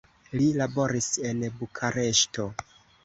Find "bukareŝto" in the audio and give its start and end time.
1.59-2.49